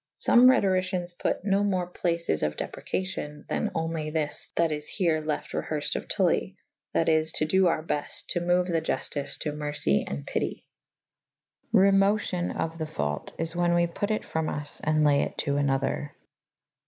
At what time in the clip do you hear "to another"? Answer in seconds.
15.37-16.15